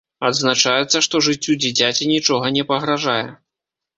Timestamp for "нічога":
2.13-2.53